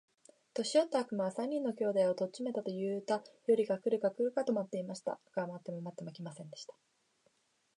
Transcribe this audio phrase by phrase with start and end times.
[0.55, 5.19] 年よった悪魔は、三人の兄弟を取っちめたと言うたよりが来るか来るかと待っていました。
[5.35, 6.73] が待っても待っても来ませんでした。